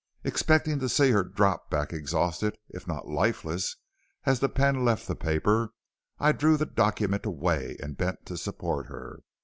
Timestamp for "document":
6.65-7.23